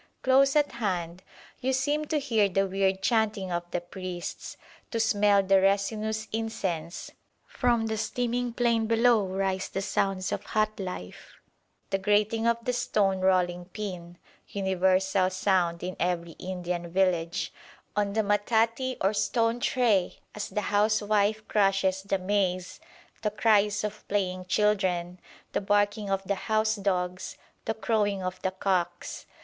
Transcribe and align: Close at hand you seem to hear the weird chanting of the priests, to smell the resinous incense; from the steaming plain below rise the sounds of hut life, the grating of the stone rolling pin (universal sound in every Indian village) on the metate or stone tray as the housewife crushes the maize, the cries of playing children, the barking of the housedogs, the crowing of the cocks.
Close 0.23 0.55
at 0.55 0.71
hand 0.71 1.21
you 1.59 1.71
seem 1.71 2.05
to 2.05 2.17
hear 2.17 2.49
the 2.49 2.65
weird 2.65 3.03
chanting 3.03 3.51
of 3.51 3.69
the 3.69 3.79
priests, 3.79 4.57
to 4.89 4.99
smell 4.99 5.43
the 5.43 5.61
resinous 5.61 6.27
incense; 6.31 7.11
from 7.45 7.85
the 7.85 7.95
steaming 7.99 8.51
plain 8.51 8.87
below 8.87 9.23
rise 9.23 9.69
the 9.69 9.79
sounds 9.79 10.31
of 10.31 10.43
hut 10.43 10.79
life, 10.79 11.33
the 11.91 11.99
grating 11.99 12.47
of 12.47 12.57
the 12.65 12.73
stone 12.73 13.19
rolling 13.19 13.65
pin 13.65 14.17
(universal 14.47 15.29
sound 15.29 15.83
in 15.83 15.95
every 15.99 16.31
Indian 16.39 16.89
village) 16.91 17.53
on 17.95 18.13
the 18.13 18.23
metate 18.23 18.97
or 19.01 19.13
stone 19.13 19.59
tray 19.59 20.17
as 20.33 20.49
the 20.49 20.61
housewife 20.61 21.47
crushes 21.47 22.01
the 22.01 22.17
maize, 22.17 22.79
the 23.21 23.29
cries 23.29 23.83
of 23.83 24.07
playing 24.07 24.45
children, 24.45 25.19
the 25.51 25.61
barking 25.61 26.09
of 26.09 26.23
the 26.23 26.47
housedogs, 26.49 27.37
the 27.65 27.75
crowing 27.75 28.23
of 28.23 28.41
the 28.41 28.49
cocks. 28.49 29.27